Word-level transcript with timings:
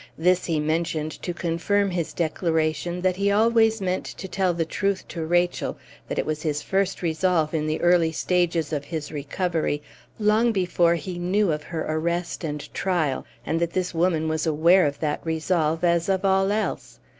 This 0.17 0.45
he 0.45 0.59
mentioned 0.59 1.11
to 1.21 1.31
confirm 1.31 1.91
his 1.91 2.11
declaration 2.11 3.01
that 3.01 3.17
he 3.17 3.29
always 3.29 3.79
meant 3.81 4.03
to 4.05 4.27
tell 4.27 4.51
the 4.51 4.65
truth 4.65 5.07
to 5.09 5.23
Rachel, 5.23 5.77
that 6.07 6.17
it 6.17 6.25
was 6.25 6.41
his 6.41 6.63
first 6.63 7.03
resolve 7.03 7.53
in 7.53 7.67
the 7.67 7.79
early 7.81 8.11
stages 8.11 8.73
of 8.73 8.85
his 8.85 9.11
recovery, 9.11 9.79
long 10.17 10.51
before 10.51 10.95
he 10.95 11.19
knew 11.19 11.51
of 11.51 11.61
her 11.61 11.85
arrest 11.87 12.43
and 12.43 12.73
trial, 12.73 13.27
and 13.45 13.59
that 13.59 13.73
this 13.73 13.93
woman 13.93 14.27
was 14.27 14.47
aware 14.47 14.87
of 14.87 14.99
that 15.01 15.23
resolve 15.23 15.83
as 15.83 16.09
of 16.09 16.25
all 16.25 16.51
else. 16.51 16.97